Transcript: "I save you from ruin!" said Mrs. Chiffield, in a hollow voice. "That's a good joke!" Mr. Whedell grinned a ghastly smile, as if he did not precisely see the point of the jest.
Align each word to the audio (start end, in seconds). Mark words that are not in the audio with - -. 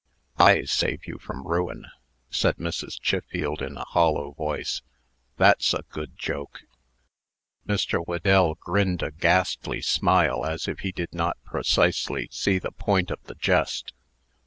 "I 0.39 0.63
save 0.63 1.05
you 1.05 1.19
from 1.19 1.45
ruin!" 1.45 1.85
said 2.31 2.55
Mrs. 2.57 2.99
Chiffield, 2.99 3.61
in 3.61 3.77
a 3.77 3.85
hollow 3.85 4.31
voice. 4.31 4.81
"That's 5.37 5.75
a 5.75 5.85
good 5.91 6.17
joke!" 6.17 6.63
Mr. 7.67 8.03
Whedell 8.03 8.55
grinned 8.55 9.03
a 9.03 9.11
ghastly 9.11 9.83
smile, 9.83 10.43
as 10.43 10.67
if 10.67 10.79
he 10.79 10.91
did 10.91 11.13
not 11.13 11.37
precisely 11.45 12.27
see 12.31 12.57
the 12.57 12.71
point 12.71 13.11
of 13.11 13.21
the 13.25 13.35
jest. 13.35 13.93